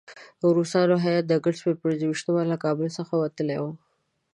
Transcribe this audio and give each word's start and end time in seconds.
روسانو 0.57 0.95
هیات 1.05 1.23
د 1.27 1.31
اګست 1.39 1.61
پر 1.65 1.73
پنځه 1.83 2.03
ویشتمه 2.07 2.43
له 2.51 2.57
کابل 2.63 2.87
څخه 2.97 3.13
وتلی 3.23 3.57
وو. 3.61 3.71